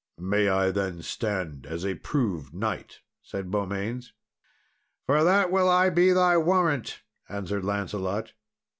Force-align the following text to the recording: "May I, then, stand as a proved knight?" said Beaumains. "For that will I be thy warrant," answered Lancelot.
"May 0.17 0.49
I, 0.49 0.71
then, 0.71 1.03
stand 1.03 1.67
as 1.67 1.85
a 1.85 1.93
proved 1.93 2.55
knight?" 2.55 3.01
said 3.21 3.51
Beaumains. 3.51 4.13
"For 5.05 5.23
that 5.23 5.51
will 5.51 5.69
I 5.69 5.91
be 5.91 6.11
thy 6.11 6.37
warrant," 6.37 7.03
answered 7.29 7.63
Lancelot. 7.63 8.33